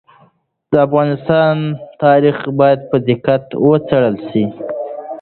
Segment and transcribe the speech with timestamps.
[0.71, 1.55] د افغانستان
[2.03, 4.43] تاریخ باید په دقت وڅېړل سي.